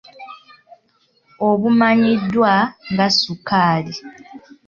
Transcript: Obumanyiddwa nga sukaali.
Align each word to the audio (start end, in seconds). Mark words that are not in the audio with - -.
Obumanyiddwa 1.49 2.51
nga 2.91 3.07
sukaali. 3.19 3.95